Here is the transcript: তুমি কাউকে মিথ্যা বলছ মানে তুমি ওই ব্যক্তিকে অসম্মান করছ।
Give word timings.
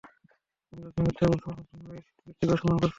তুমি 0.73 0.81
কাউকে 0.83 1.01
মিথ্যা 1.03 1.25
বলছ 1.27 1.43
মানে 1.47 1.63
তুমি 1.69 1.85
ওই 1.89 1.99
ব্যক্তিকে 2.25 2.53
অসম্মান 2.53 2.77
করছ। 2.77 2.89